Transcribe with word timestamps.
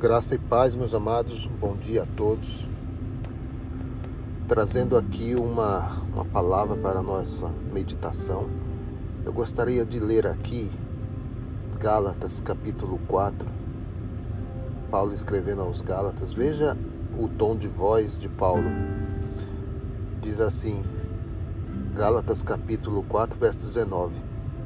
Graça 0.00 0.34
e 0.34 0.38
paz, 0.38 0.74
meus 0.74 0.94
amados, 0.94 1.44
bom 1.44 1.76
dia 1.76 2.04
a 2.04 2.06
todos. 2.06 2.66
Trazendo 4.48 4.96
aqui 4.96 5.34
uma, 5.34 5.86
uma 6.10 6.24
palavra 6.24 6.74
para 6.74 7.00
a 7.00 7.02
nossa 7.02 7.54
meditação. 7.70 8.48
Eu 9.26 9.30
gostaria 9.30 9.84
de 9.84 10.00
ler 10.00 10.26
aqui 10.26 10.70
Gálatas 11.78 12.40
capítulo 12.40 12.98
4. 13.08 13.46
Paulo 14.90 15.12
escrevendo 15.12 15.60
aos 15.60 15.82
Gálatas. 15.82 16.32
Veja 16.32 16.78
o 17.18 17.28
tom 17.28 17.54
de 17.54 17.68
voz 17.68 18.18
de 18.18 18.30
Paulo. 18.30 18.70
Diz 20.22 20.40
assim: 20.40 20.82
Gálatas 21.94 22.42
capítulo 22.42 23.02
4, 23.02 23.38
verso 23.38 23.58
19. 23.58 24.14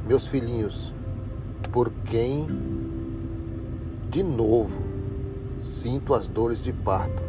Meus 0.07 0.29
filhinhos, 0.29 0.95
por 1.73 1.91
quem 2.05 2.47
de 4.09 4.23
novo 4.23 4.94
sinto 5.59 6.15
as 6.15 6.29
dores 6.29 6.61
de 6.61 6.73
parto, 6.73 7.23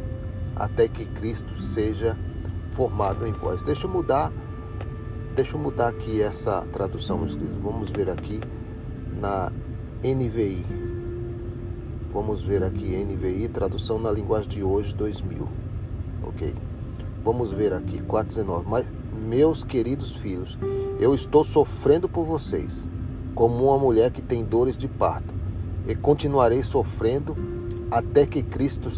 até 0.56 0.88
que 0.88 1.06
Cristo 1.06 1.56
seja 1.56 2.18
formado 2.72 3.26
em 3.26 3.32
vós. 3.32 3.64
Deixa 3.64 3.86
eu 3.88 3.90
mudar, 3.90 4.32
deixa 5.36 5.56
eu 5.56 5.60
mudar 5.60 5.90
aqui 5.90 6.22
essa 6.22 6.66
tradução, 6.68 7.18
meus 7.18 7.36
queridos. 7.36 7.62
Vamos 7.62 7.90
ver 7.90 8.10
aqui 8.10 8.40
na 9.16 9.52
NVI. 10.04 10.66
Vamos 12.14 12.44
ver 12.44 12.64
aqui 12.64 13.04
NVI, 13.04 13.50
tradução 13.50 14.00
na 14.00 14.12
linguagem 14.12 14.48
de 14.48 14.64
hoje, 14.64 14.94
2000. 14.96 15.50
Ok. 16.24 16.56
Vamos 17.24 17.52
ver 17.52 17.74
aqui, 17.74 18.02
419. 18.02 18.70
Mas, 18.70 18.86
meus 19.28 19.64
queridos 19.64 20.16
filhos, 20.16 20.58
eu 21.00 21.14
estou 21.14 21.44
sofrendo 21.44 22.08
por 22.08 22.24
vocês, 22.24 22.88
como 23.34 23.66
uma 23.66 23.78
mulher 23.78 24.12
que 24.12 24.22
tem 24.22 24.46
dores 24.46 24.78
de 24.78 24.88
parto, 24.88 25.34
e 25.88 25.96
continuarei 25.96 26.64
sofrendo 26.64 27.36
até 27.92 28.26
que 28.26 28.42
Cristo 28.42 28.90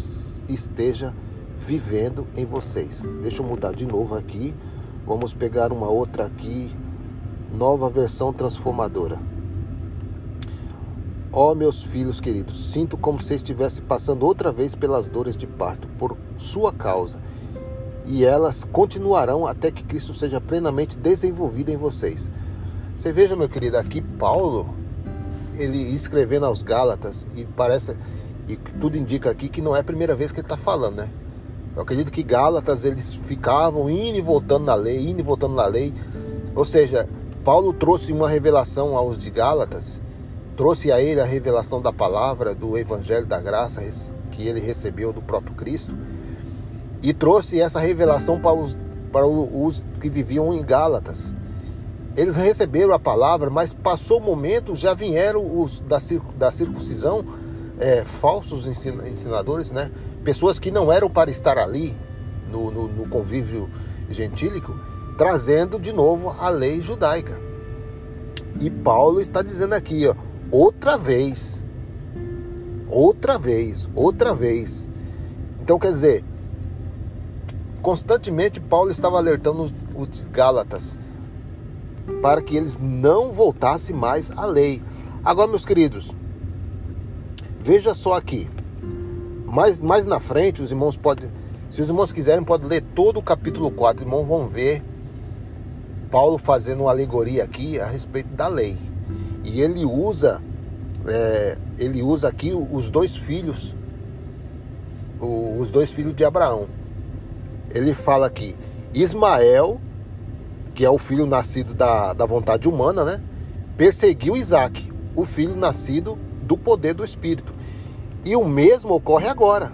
esteja 0.48 1.14
vivendo 1.56 2.26
em 2.36 2.44
vocês. 2.44 3.04
Deixa 3.20 3.42
eu 3.42 3.46
mudar 3.46 3.72
de 3.74 3.86
novo 3.86 4.14
aqui. 4.14 4.54
Vamos 5.06 5.32
pegar 5.32 5.72
uma 5.72 5.88
outra 5.88 6.26
aqui, 6.26 6.70
nova 7.52 7.88
versão 7.88 8.32
transformadora. 8.32 9.18
Ó 11.32 11.52
oh, 11.52 11.54
meus 11.54 11.82
filhos 11.82 12.20
queridos, 12.20 12.72
sinto 12.72 12.96
como 12.96 13.22
se 13.22 13.34
estivesse 13.34 13.82
passando 13.82 14.24
outra 14.24 14.50
vez 14.50 14.74
pelas 14.74 15.06
dores 15.08 15.36
de 15.36 15.46
parto 15.46 15.86
por 15.98 16.16
sua 16.36 16.72
causa, 16.72 17.20
e 18.06 18.24
elas 18.24 18.64
continuarão 18.64 19.46
até 19.46 19.70
que 19.70 19.84
Cristo 19.84 20.14
seja 20.14 20.40
plenamente 20.40 20.96
desenvolvido 20.96 21.70
em 21.70 21.76
vocês. 21.76 22.30
Você 22.96 23.12
veja, 23.12 23.36
meu 23.36 23.48
querido, 23.48 23.76
aqui 23.76 24.00
Paulo, 24.00 24.74
ele 25.54 25.78
escrevendo 25.94 26.46
aos 26.46 26.62
Gálatas, 26.62 27.26
e 27.36 27.44
parece 27.44 27.96
e 28.48 28.56
tudo 28.56 28.96
indica 28.96 29.30
aqui 29.30 29.48
que 29.48 29.60
não 29.60 29.76
é 29.76 29.80
a 29.80 29.84
primeira 29.84 30.14
vez 30.14 30.32
que 30.32 30.40
ele 30.40 30.46
está 30.46 30.56
falando, 30.56 30.96
né? 30.96 31.10
Eu 31.76 31.82
acredito 31.82 32.10
que 32.10 32.22
Gálatas 32.22 32.84
eles 32.84 33.14
ficavam 33.14 33.88
indo 33.88 34.18
e 34.18 34.20
voltando 34.20 34.64
na 34.64 34.74
lei, 34.74 35.08
indo 35.08 35.20
e 35.20 35.22
voltando 35.22 35.54
na 35.54 35.66
lei. 35.66 35.92
Ou 36.54 36.64
seja, 36.64 37.08
Paulo 37.44 37.72
trouxe 37.72 38.12
uma 38.12 38.28
revelação 38.28 38.96
aos 38.96 39.16
de 39.16 39.30
Gálatas, 39.30 40.00
trouxe 40.56 40.90
a 40.90 41.00
ele 41.00 41.20
a 41.20 41.24
revelação 41.24 41.80
da 41.80 41.92
palavra, 41.92 42.54
do 42.54 42.76
evangelho 42.76 43.26
da 43.26 43.40
graça 43.40 43.80
que 44.32 44.48
ele 44.48 44.60
recebeu 44.60 45.12
do 45.12 45.22
próprio 45.22 45.54
Cristo, 45.54 45.96
e 47.02 47.12
trouxe 47.12 47.60
essa 47.60 47.78
revelação 47.78 48.40
para 48.40 48.54
os, 48.54 48.76
para 49.12 49.26
os 49.26 49.84
que 50.00 50.08
viviam 50.08 50.52
em 50.52 50.64
Gálatas. 50.64 51.34
Eles 52.16 52.34
receberam 52.34 52.92
a 52.92 52.98
palavra, 52.98 53.50
mas 53.50 53.72
passou 53.72 54.18
o 54.18 54.24
momento, 54.24 54.74
já 54.74 54.94
vieram 54.94 55.60
os 55.60 55.78
da, 55.78 55.98
da 56.36 56.50
circuncisão 56.50 57.24
é, 57.80 58.04
falsos 58.04 58.66
ensinadores, 58.66 59.70
né? 59.70 59.90
pessoas 60.24 60.58
que 60.58 60.70
não 60.70 60.92
eram 60.92 61.08
para 61.08 61.30
estar 61.30 61.58
ali 61.58 61.94
no, 62.50 62.70
no, 62.70 62.88
no 62.88 63.08
convívio 63.08 63.70
gentílico, 64.10 64.78
trazendo 65.16 65.78
de 65.78 65.92
novo 65.92 66.34
a 66.38 66.50
lei 66.50 66.80
judaica. 66.80 67.40
E 68.60 68.68
Paulo 68.68 69.20
está 69.20 69.42
dizendo 69.42 69.74
aqui, 69.74 70.06
ó, 70.06 70.14
outra 70.50 70.96
vez, 70.96 71.64
outra 72.90 73.38
vez, 73.38 73.88
outra 73.94 74.34
vez. 74.34 74.88
Então 75.62 75.78
quer 75.78 75.92
dizer, 75.92 76.24
constantemente 77.80 78.60
Paulo 78.60 78.90
estava 78.90 79.16
alertando 79.18 79.62
os, 79.62 79.72
os 79.94 80.28
Gálatas 80.28 80.96
para 82.20 82.42
que 82.42 82.56
eles 82.56 82.78
não 82.78 83.32
voltassem 83.32 83.94
mais 83.94 84.30
à 84.30 84.46
lei. 84.46 84.82
Agora, 85.24 85.48
meus 85.48 85.64
queridos, 85.64 86.14
Veja 87.60 87.94
só 87.94 88.14
aqui. 88.14 88.48
Mais, 89.46 89.80
mais 89.80 90.06
na 90.06 90.20
frente, 90.20 90.62
os 90.62 90.70
irmãos 90.70 90.96
podem, 90.96 91.30
se 91.70 91.80
os 91.80 91.88
irmãos 91.88 92.12
quiserem, 92.12 92.44
podem 92.44 92.68
ler 92.68 92.82
todo 92.94 93.18
o 93.18 93.22
capítulo 93.22 93.70
4. 93.70 94.02
Os 94.02 94.06
irmãos 94.06 94.26
vão 94.26 94.46
ver 94.46 94.82
Paulo 96.10 96.38
fazendo 96.38 96.82
uma 96.82 96.90
alegoria 96.90 97.44
aqui 97.44 97.80
a 97.80 97.86
respeito 97.86 98.28
da 98.34 98.48
lei. 98.48 98.76
E 99.44 99.60
ele 99.60 99.84
usa, 99.84 100.42
é, 101.06 101.56
ele 101.78 102.02
usa 102.02 102.28
aqui 102.28 102.52
os 102.52 102.90
dois 102.90 103.16
filhos, 103.16 103.74
os 105.20 105.70
dois 105.70 105.90
filhos 105.90 106.14
de 106.14 106.24
Abraão. 106.24 106.68
Ele 107.70 107.94
fala 107.94 108.26
aqui, 108.26 108.56
Ismael, 108.94 109.80
que 110.74 110.84
é 110.84 110.90
o 110.90 110.98
filho 110.98 111.26
nascido 111.26 111.74
da, 111.74 112.12
da 112.12 112.24
vontade 112.24 112.68
humana, 112.68 113.04
né? 113.04 113.20
Perseguiu 113.76 114.36
Isaac, 114.36 114.90
o 115.14 115.24
filho 115.24 115.56
nascido 115.56 116.18
do 116.48 116.56
poder 116.56 116.94
do 116.94 117.04
Espírito. 117.04 117.54
E 118.24 118.34
o 118.34 118.44
mesmo 118.44 118.94
ocorre 118.94 119.28
agora. 119.28 119.72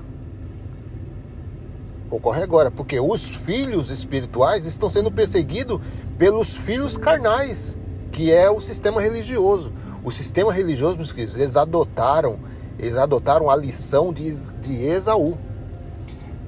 Ocorre 2.11 2.43
agora, 2.43 2.71
porque 2.71 3.01
os 3.01 3.27
filhos 3.27 3.91
espirituais 3.91 4.67
estão 4.67 4.91
sendo 4.91 5.11
perseguidos 5.11 5.81
pelos 6.19 6.55
filhos 6.55 6.97
carnais, 6.97 7.79
que 8.13 8.31
é 8.31 8.51
o 8.51 8.61
sistema 8.61 9.01
religioso. 9.01 9.73
O 10.03 10.11
sistema 10.11 10.53
religioso, 10.53 10.97
meus 10.97 11.13
queridos, 11.13 11.35
eles 11.37 11.57
adotaram, 11.57 12.39
eles 12.79 12.97
adotaram 12.97 13.49
a 13.49 13.57
lição 13.57 14.13
de, 14.13 14.31
de 14.61 14.85
Esaú. 14.85 15.39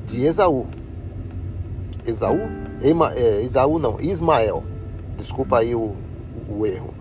De 0.05 0.25
Esaú. 0.25 0.67
Esaú? 2.05 2.41
Ema, 2.83 3.13
é, 3.15 3.43
Esaú 3.43 3.79
não, 3.79 3.99
Ismael. 4.01 4.63
Desculpa 5.17 5.59
aí 5.59 5.75
o, 5.75 5.95
o 6.49 6.67
erro. 6.67 6.93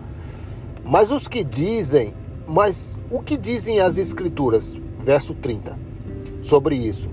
Mas 0.84 1.10
os 1.10 1.28
que 1.28 1.44
dizem 1.44 2.14
mas 2.46 2.98
o 3.10 3.20
que 3.20 3.36
dizem 3.36 3.80
as 3.80 3.98
Escrituras? 3.98 4.78
Verso 5.00 5.34
30. 5.34 5.78
Sobre 6.40 6.76
isso. 6.76 7.08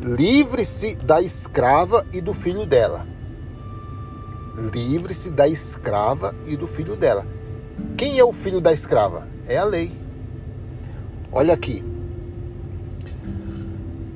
Livre-se 0.00 0.96
da 0.96 1.20
escrava 1.20 2.06
e 2.12 2.20
do 2.20 2.32
filho 2.32 2.64
dela. 2.64 3.06
Livre-se 4.72 5.30
da 5.30 5.48
escrava 5.48 6.34
e 6.46 6.56
do 6.56 6.66
filho 6.66 6.96
dela. 6.96 7.26
Quem 7.96 8.18
é 8.18 8.24
o 8.24 8.32
filho 8.32 8.60
da 8.60 8.72
escrava? 8.72 9.26
É 9.46 9.56
a 9.56 9.64
lei. 9.64 9.92
Olha 11.30 11.54
aqui. 11.54 11.84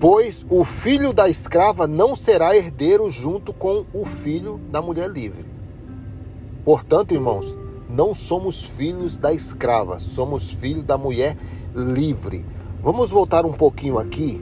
Pois 0.00 0.44
o 0.50 0.64
filho 0.64 1.12
da 1.12 1.28
escrava 1.28 1.86
não 1.86 2.16
será 2.16 2.56
herdeiro 2.56 3.08
junto 3.10 3.52
com 3.52 3.86
o 3.92 4.04
filho 4.04 4.60
da 4.70 4.82
mulher 4.82 5.08
livre. 5.08 5.46
Portanto, 6.64 7.12
irmãos, 7.12 7.56
não 7.92 8.14
somos 8.14 8.64
filhos 8.64 9.18
da 9.18 9.32
escrava, 9.32 10.00
somos 10.00 10.50
filhos 10.50 10.82
da 10.82 10.96
mulher 10.96 11.36
livre. 11.74 12.44
Vamos 12.82 13.10
voltar 13.10 13.44
um 13.44 13.52
pouquinho 13.52 13.98
aqui 13.98 14.40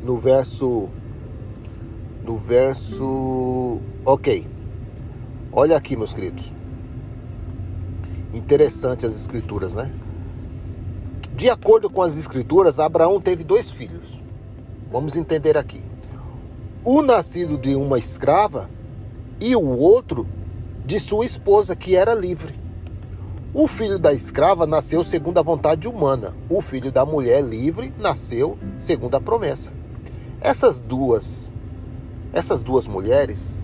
no 0.00 0.16
verso 0.16 0.88
no 2.24 2.38
verso 2.38 3.80
OK. 4.04 4.46
Olha 5.52 5.76
aqui, 5.76 5.96
meus 5.96 6.12
queridos. 6.12 6.52
Interessante 8.32 9.04
as 9.04 9.14
escrituras, 9.14 9.74
né? 9.74 9.92
De 11.34 11.50
acordo 11.50 11.90
com 11.90 12.02
as 12.02 12.16
escrituras, 12.16 12.78
Abraão 12.78 13.20
teve 13.20 13.42
dois 13.42 13.70
filhos. 13.70 14.22
Vamos 14.92 15.16
entender 15.16 15.56
aqui. 15.56 15.82
O 16.84 17.02
nascido 17.02 17.58
de 17.58 17.74
uma 17.74 17.98
escrava 17.98 18.70
e 19.40 19.56
o 19.56 19.66
outro 19.66 20.26
de 20.90 20.98
sua 20.98 21.24
esposa, 21.24 21.76
que 21.76 21.94
era 21.94 22.12
livre. 22.12 22.58
O 23.54 23.68
filho 23.68 23.96
da 23.96 24.12
escrava 24.12 24.66
nasceu 24.66 25.04
segundo 25.04 25.38
a 25.38 25.42
vontade 25.42 25.86
humana. 25.86 26.34
O 26.48 26.60
filho 26.60 26.90
da 26.90 27.06
mulher 27.06 27.44
livre 27.44 27.92
nasceu 27.96 28.58
segundo 28.76 29.14
a 29.14 29.20
promessa. 29.20 29.70
Essas 30.40 30.80
duas 30.80 31.52
essas 32.32 32.60
duas 32.60 32.88
mulheres 32.88 33.54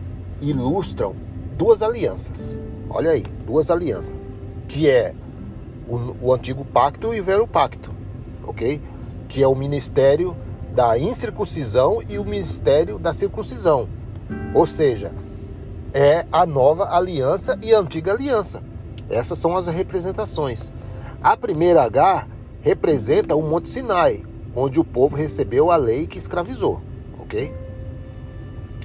ilustram 0.40 1.16
duas 1.58 1.82
alianças. 1.82 2.54
Olha 2.88 3.10
aí, 3.10 3.24
duas 3.44 3.72
alianças, 3.72 4.14
que 4.68 4.88
é 4.88 5.12
o, 5.88 6.28
o 6.28 6.32
antigo 6.32 6.64
pacto 6.64 7.12
e 7.12 7.20
o 7.20 7.24
velho 7.24 7.48
pacto, 7.48 7.90
OK? 8.46 8.80
Que 9.28 9.42
é 9.42 9.48
o 9.48 9.56
ministério 9.56 10.36
da 10.72 10.96
incircuncisão 10.96 12.00
e 12.08 12.18
o 12.18 12.24
ministério 12.24 13.00
da 13.00 13.12
circuncisão. 13.12 13.88
Ou 14.54 14.64
seja, 14.64 15.12
é 15.98 16.26
a 16.30 16.44
nova 16.44 16.94
aliança 16.94 17.58
e 17.62 17.74
a 17.74 17.78
antiga 17.78 18.12
aliança. 18.12 18.62
Essas 19.08 19.38
são 19.38 19.56
as 19.56 19.66
representações. 19.66 20.70
A 21.22 21.34
primeira 21.38 21.82
H 21.84 22.28
representa 22.60 23.34
o 23.34 23.40
Monte 23.40 23.70
Sinai, 23.70 24.22
onde 24.54 24.78
o 24.78 24.84
povo 24.84 25.16
recebeu 25.16 25.70
a 25.70 25.76
lei 25.76 26.06
que 26.06 26.18
escravizou, 26.18 26.82
ok? 27.18 27.50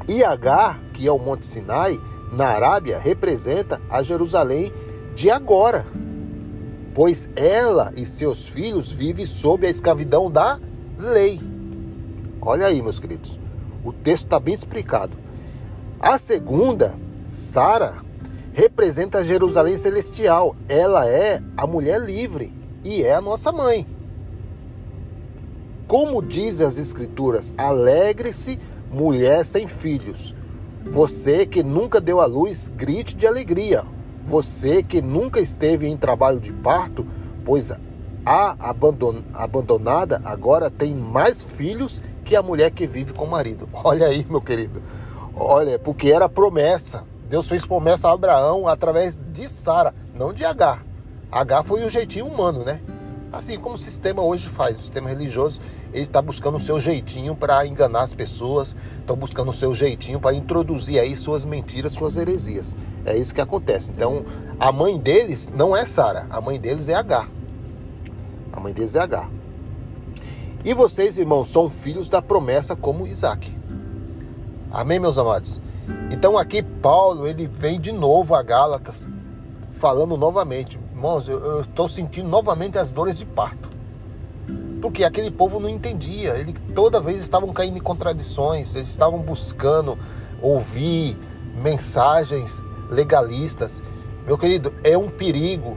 E 0.07 0.23
Agar, 0.23 0.79
que 0.93 1.05
é 1.05 1.11
o 1.11 1.19
Monte 1.19 1.45
Sinai, 1.45 1.99
na 2.31 2.45
Arábia, 2.45 2.97
representa 2.97 3.81
a 3.89 4.01
Jerusalém 4.01 4.71
de 5.13 5.29
agora, 5.29 5.85
pois 6.93 7.27
ela 7.35 7.91
e 7.97 8.05
seus 8.05 8.47
filhos 8.47 8.89
vivem 8.89 9.25
sob 9.25 9.67
a 9.67 9.69
escravidão 9.69 10.31
da 10.31 10.57
lei. 10.97 11.41
Olha 12.41 12.67
aí, 12.67 12.81
meus 12.81 12.99
queridos, 12.99 13.37
o 13.83 13.91
texto 13.91 14.23
está 14.23 14.39
bem 14.39 14.53
explicado. 14.53 15.19
A 16.03 16.17
segunda, 16.17 16.97
Sara, 17.31 17.95
representa 18.51 19.23
Jerusalém 19.23 19.77
celestial. 19.77 20.53
Ela 20.67 21.07
é 21.07 21.41
a 21.55 21.65
mulher 21.65 21.97
livre 22.01 22.53
e 22.83 23.03
é 23.03 23.13
a 23.13 23.21
nossa 23.21 23.53
mãe. 23.53 23.87
Como 25.87 26.21
dizem 26.21 26.67
as 26.67 26.77
Escrituras, 26.77 27.53
alegre-se, 27.57 28.59
mulher 28.91 29.45
sem 29.45 29.65
filhos. 29.65 30.35
Você 30.83 31.45
que 31.45 31.63
nunca 31.63 32.01
deu 32.01 32.19
à 32.19 32.25
luz, 32.25 32.67
grite 32.67 33.15
de 33.15 33.25
alegria. 33.25 33.85
Você 34.25 34.83
que 34.83 35.01
nunca 35.01 35.39
esteve 35.39 35.87
em 35.87 35.95
trabalho 35.95 36.37
de 36.41 36.51
parto, 36.51 37.07
pois 37.45 37.71
a 38.25 38.55
abandonada 39.31 40.21
agora 40.25 40.69
tem 40.69 40.93
mais 40.93 41.41
filhos 41.41 42.01
que 42.25 42.35
a 42.35 42.43
mulher 42.43 42.71
que 42.71 42.85
vive 42.85 43.13
com 43.13 43.23
o 43.23 43.31
marido. 43.31 43.69
Olha 43.85 44.07
aí, 44.07 44.25
meu 44.29 44.41
querido. 44.41 44.83
Olha, 45.33 45.79
porque 45.79 46.11
era 46.11 46.27
promessa. 46.27 47.09
Deus 47.31 47.47
fez 47.47 47.65
promessa 47.65 48.09
a 48.09 48.11
Abraão 48.11 48.67
através 48.67 49.17
de 49.31 49.47
Sara, 49.47 49.95
não 50.13 50.33
de 50.33 50.43
H. 50.43 50.79
H 51.31 51.63
foi 51.63 51.85
o 51.85 51.89
jeitinho 51.89 52.27
humano, 52.27 52.65
né? 52.65 52.81
Assim 53.31 53.57
como 53.57 53.75
o 53.75 53.77
sistema 53.77 54.21
hoje 54.21 54.49
faz, 54.49 54.77
o 54.77 54.81
sistema 54.81 55.07
religioso, 55.07 55.61
ele 55.93 56.03
está 56.03 56.21
buscando 56.21 56.57
o 56.57 56.59
seu 56.59 56.77
jeitinho 56.77 57.33
para 57.33 57.65
enganar 57.65 58.01
as 58.01 58.13
pessoas, 58.13 58.75
estão 58.99 59.15
buscando 59.15 59.49
o 59.49 59.53
seu 59.53 59.73
jeitinho 59.73 60.19
para 60.19 60.35
introduzir 60.35 60.99
aí 60.99 61.15
suas 61.15 61.45
mentiras, 61.45 61.93
suas 61.93 62.17
heresias. 62.17 62.75
É 63.05 63.15
isso 63.15 63.33
que 63.33 63.39
acontece. 63.39 63.91
Então, 63.91 64.25
a 64.59 64.69
mãe 64.69 64.99
deles 64.99 65.49
não 65.55 65.73
é 65.73 65.85
Sara, 65.85 66.27
a 66.29 66.41
mãe 66.41 66.59
deles 66.59 66.89
é 66.89 66.95
H. 66.95 67.29
A 68.51 68.59
mãe 68.59 68.73
deles 68.73 68.95
é 68.95 68.99
H. 68.99 69.29
E 70.65 70.73
vocês, 70.73 71.17
irmãos, 71.17 71.47
são 71.47 71.69
filhos 71.69 72.09
da 72.09 72.21
promessa 72.21 72.75
como 72.75 73.07
Isaac. 73.07 73.57
Amém, 74.69 74.99
meus 74.99 75.17
amados? 75.17 75.61
Então 76.11 76.37
aqui 76.37 76.61
Paulo, 76.61 77.27
ele 77.27 77.47
vem 77.47 77.79
de 77.79 77.91
novo 77.91 78.35
a 78.35 78.43
Gálatas, 78.43 79.09
falando 79.71 80.15
novamente, 80.17 80.77
Irmãos, 81.01 81.27
eu 81.27 81.61
estou 81.61 81.89
sentindo 81.89 82.29
novamente 82.29 82.77
as 82.77 82.91
dores 82.91 83.17
de 83.17 83.25
parto. 83.25 83.67
Porque 84.79 85.03
aquele 85.03 85.31
povo 85.31 85.59
não 85.59 85.67
entendia. 85.67 86.37
Ele 86.37 86.53
toda 86.75 87.01
vez 87.01 87.19
estavam 87.19 87.51
caindo 87.51 87.77
em 87.77 87.81
contradições, 87.81 88.75
eles 88.75 88.87
estavam 88.87 89.17
buscando 89.17 89.97
ouvir 90.39 91.17
mensagens 91.59 92.61
legalistas. 92.87 93.81
Meu 94.27 94.37
querido, 94.37 94.71
é 94.83 94.95
um 94.95 95.09
perigo 95.09 95.75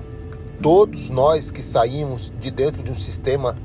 todos 0.60 1.08
nós 1.08 1.50
que 1.50 1.62
saímos 1.62 2.30
de 2.38 2.50
dentro 2.50 2.82
de 2.82 2.92
um 2.92 2.94
sistema 2.94 3.56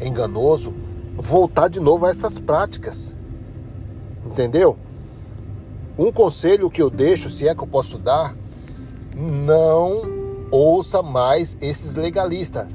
enganoso 0.00 0.74
voltar 1.16 1.68
de 1.68 1.78
novo 1.78 2.06
a 2.06 2.10
essas 2.10 2.40
práticas. 2.40 3.14
Entendeu? 4.26 4.76
Um 5.96 6.10
conselho 6.10 6.70
que 6.70 6.82
eu 6.82 6.90
deixo, 6.90 7.30
se 7.30 7.46
é 7.46 7.54
que 7.54 7.62
eu 7.62 7.66
posso 7.66 7.98
dar, 7.98 8.34
não 9.14 10.02
ouça 10.50 11.02
mais 11.02 11.56
esses 11.60 11.94
legalistas. 11.94 12.66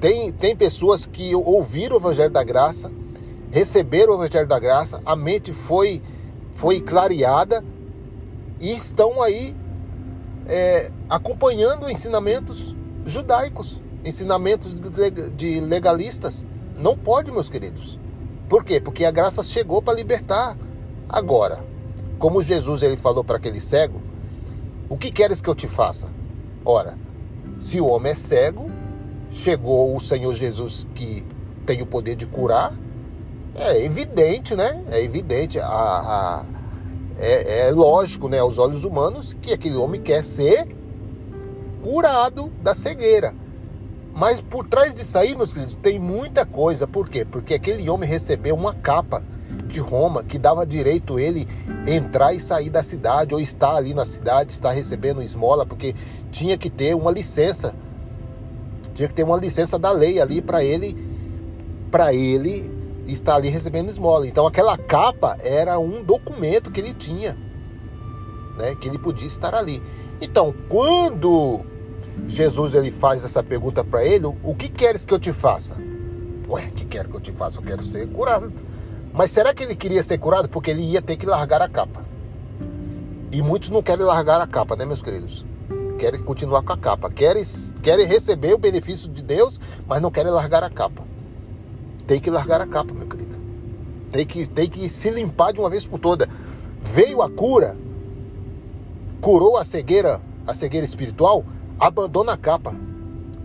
Tem, 0.00 0.32
tem 0.32 0.54
pessoas 0.54 1.06
que 1.06 1.34
ouviram 1.34 1.96
o 1.96 1.98
Evangelho 1.98 2.30
da 2.30 2.44
Graça, 2.44 2.90
receberam 3.50 4.12
o 4.12 4.16
Evangelho 4.22 4.46
da 4.46 4.58
Graça, 4.58 5.00
a 5.04 5.16
mente 5.16 5.52
foi, 5.52 6.00
foi 6.52 6.80
clareada 6.80 7.64
e 8.60 8.72
estão 8.72 9.20
aí 9.20 9.56
é, 10.46 10.92
acompanhando 11.08 11.90
ensinamentos 11.90 12.76
judaicos, 13.04 13.80
ensinamentos 14.04 14.74
de 15.36 15.60
legalistas. 15.60 16.46
Não 16.78 16.96
pode, 16.96 17.32
meus 17.32 17.48
queridos. 17.48 17.98
Por 18.48 18.64
quê? 18.64 18.80
Porque 18.80 19.04
a 19.04 19.10
graça 19.10 19.42
chegou 19.42 19.82
para 19.82 19.94
libertar. 19.94 20.56
Agora, 21.08 21.64
como 22.18 22.42
Jesus 22.42 22.82
ele 22.82 22.96
falou 22.96 23.24
para 23.24 23.36
aquele 23.36 23.60
cego, 23.60 24.02
o 24.88 24.96
que 24.96 25.10
queres 25.10 25.40
que 25.40 25.48
eu 25.48 25.54
te 25.54 25.66
faça? 25.66 26.08
Ora, 26.64 26.98
se 27.56 27.80
o 27.80 27.86
homem 27.86 28.12
é 28.12 28.14
cego, 28.14 28.70
chegou 29.30 29.96
o 29.96 30.00
Senhor 30.00 30.34
Jesus 30.34 30.86
que 30.94 31.24
tem 31.64 31.80
o 31.80 31.86
poder 31.86 32.14
de 32.14 32.26
curar, 32.26 32.74
é 33.54 33.82
evidente, 33.82 34.54
né? 34.54 34.84
É 34.90 35.02
evidente, 35.02 35.58
a, 35.58 35.66
a 35.66 36.44
é, 37.18 37.66
é, 37.66 37.70
lógico, 37.72 38.28
né, 38.28 38.38
aos 38.38 38.58
olhos 38.58 38.84
humanos, 38.84 39.36
que 39.42 39.52
aquele 39.52 39.76
homem 39.76 40.00
quer 40.00 40.22
ser 40.22 40.68
curado 41.82 42.52
da 42.62 42.74
cegueira. 42.74 43.34
Mas 44.14 44.40
por 44.40 44.66
trás 44.66 44.94
disso 44.94 45.18
aí, 45.18 45.34
meus 45.34 45.52
queridos, 45.52 45.74
tem 45.74 45.98
muita 45.98 46.46
coisa. 46.46 46.86
Por 46.86 47.08
quê? 47.08 47.24
Porque 47.24 47.54
aquele 47.54 47.88
homem 47.88 48.08
recebeu 48.08 48.54
uma 48.54 48.74
capa 48.74 49.24
de 49.68 49.80
Roma 49.80 50.24
que 50.24 50.38
dava 50.38 50.66
direito 50.66 51.18
ele 51.18 51.46
entrar 51.86 52.32
e 52.32 52.40
sair 52.40 52.70
da 52.70 52.82
cidade 52.82 53.34
ou 53.34 53.40
estar 53.40 53.76
ali 53.76 53.94
na 53.94 54.04
cidade, 54.04 54.50
estar 54.50 54.70
recebendo 54.70 55.22
esmola, 55.22 55.64
porque 55.64 55.94
tinha 56.30 56.56
que 56.58 56.70
ter 56.70 56.94
uma 56.94 57.10
licença. 57.10 57.74
Tinha 58.94 59.06
que 59.06 59.14
ter 59.14 59.22
uma 59.22 59.36
licença 59.36 59.78
da 59.78 59.92
lei 59.92 60.20
ali 60.20 60.42
para 60.42 60.64
ele 60.64 60.96
para 61.90 62.12
ele 62.12 62.68
estar 63.06 63.36
ali 63.36 63.48
recebendo 63.48 63.88
esmola. 63.88 64.26
Então 64.26 64.46
aquela 64.46 64.76
capa 64.76 65.36
era 65.40 65.78
um 65.78 66.02
documento 66.02 66.70
que 66.70 66.80
ele 66.80 66.92
tinha, 66.92 67.36
né, 68.58 68.74
que 68.74 68.88
ele 68.88 68.98
podia 68.98 69.26
estar 69.26 69.54
ali. 69.54 69.82
Então, 70.20 70.52
quando 70.68 71.60
Jesus 72.26 72.74
ele 72.74 72.90
faz 72.90 73.24
essa 73.24 73.42
pergunta 73.42 73.84
para 73.84 74.04
ele, 74.04 74.26
o 74.26 74.54
que 74.54 74.68
queres 74.68 75.04
que 75.04 75.14
eu 75.14 75.18
te 75.18 75.32
faça? 75.32 75.76
Ué, 76.48 76.66
o 76.66 76.70
que 76.72 76.84
quero 76.84 77.08
que 77.08 77.16
eu 77.16 77.20
te 77.20 77.32
faça? 77.32 77.58
Eu 77.58 77.62
quero 77.62 77.84
ser 77.84 78.08
curado. 78.08 78.52
Mas 79.12 79.30
será 79.30 79.52
que 79.52 79.64
ele 79.64 79.74
queria 79.74 80.02
ser 80.02 80.18
curado? 80.18 80.48
Porque 80.48 80.70
ele 80.70 80.82
ia 80.82 81.02
ter 81.02 81.16
que 81.16 81.26
largar 81.26 81.62
a 81.62 81.68
capa. 81.68 82.04
E 83.30 83.42
muitos 83.42 83.70
não 83.70 83.82
querem 83.82 84.04
largar 84.04 84.40
a 84.40 84.46
capa, 84.46 84.76
né, 84.76 84.84
meus 84.84 85.02
queridos? 85.02 85.44
Querem 85.98 86.22
continuar 86.22 86.62
com 86.62 86.72
a 86.72 86.78
capa. 86.78 87.10
Querem, 87.10 87.42
querem 87.82 88.06
receber 88.06 88.54
o 88.54 88.58
benefício 88.58 89.10
de 89.10 89.22
Deus, 89.22 89.60
mas 89.86 90.00
não 90.00 90.10
querem 90.10 90.30
largar 90.30 90.62
a 90.62 90.70
capa. 90.70 91.04
Tem 92.06 92.20
que 92.20 92.30
largar 92.30 92.60
a 92.60 92.66
capa, 92.66 92.94
meu 92.94 93.06
querido. 93.06 93.36
Tem 94.10 94.24
que, 94.24 94.46
tem 94.46 94.70
que 94.70 94.88
se 94.88 95.10
limpar 95.10 95.52
de 95.52 95.60
uma 95.60 95.68
vez 95.68 95.84
por 95.84 95.98
toda. 95.98 96.28
Veio 96.80 97.20
a 97.20 97.28
cura, 97.28 97.76
curou 99.20 99.58
a 99.58 99.64
cegueira, 99.64 100.20
a 100.46 100.54
cegueira 100.54 100.84
espiritual, 100.84 101.44
abandona 101.78 102.32
a 102.32 102.36
capa. 102.36 102.74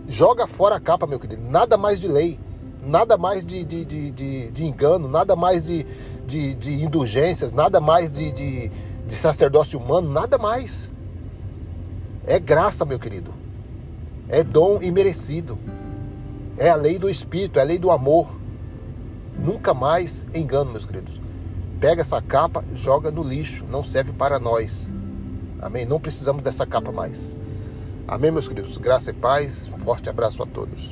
Joga 0.08 0.46
fora 0.46 0.76
a 0.76 0.80
capa, 0.80 1.06
meu 1.06 1.18
querido. 1.18 1.42
Nada 1.42 1.76
mais 1.76 2.00
de 2.00 2.08
lei 2.08 2.38
nada 2.86 3.16
mais 3.16 3.44
de, 3.44 3.64
de, 3.64 3.84
de, 3.84 4.10
de, 4.10 4.50
de 4.50 4.64
engano, 4.64 5.08
nada 5.08 5.34
mais 5.34 5.66
de, 5.66 5.84
de, 6.26 6.54
de 6.54 6.82
indulgências, 6.82 7.52
nada 7.52 7.80
mais 7.80 8.12
de, 8.12 8.32
de, 8.32 8.68
de 9.06 9.14
sacerdócio 9.14 9.78
humano, 9.78 10.10
nada 10.10 10.38
mais. 10.38 10.92
É 12.26 12.38
graça, 12.38 12.84
meu 12.84 12.98
querido. 12.98 13.32
É 14.28 14.42
dom 14.42 14.82
imerecido. 14.82 15.58
É 16.56 16.70
a 16.70 16.76
lei 16.76 16.98
do 16.98 17.10
Espírito, 17.10 17.58
é 17.58 17.62
a 17.62 17.64
lei 17.64 17.78
do 17.78 17.90
amor. 17.90 18.38
Nunca 19.38 19.74
mais 19.74 20.26
engano, 20.34 20.70
meus 20.70 20.86
queridos. 20.86 21.20
Pega 21.80 22.00
essa 22.00 22.22
capa, 22.22 22.64
joga 22.74 23.10
no 23.10 23.22
lixo. 23.22 23.66
Não 23.68 23.82
serve 23.82 24.12
para 24.12 24.38
nós. 24.38 24.90
Amém? 25.60 25.84
Não 25.84 26.00
precisamos 26.00 26.42
dessa 26.42 26.64
capa 26.64 26.90
mais. 26.90 27.36
Amém, 28.06 28.30
meus 28.30 28.48
queridos. 28.48 28.78
Graça 28.78 29.10
e 29.10 29.14
paz. 29.14 29.68
Forte 29.84 30.08
abraço 30.08 30.42
a 30.42 30.46
todos. 30.46 30.90